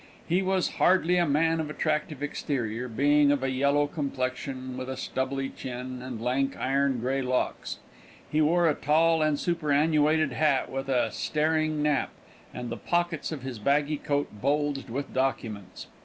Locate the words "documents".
15.13-15.85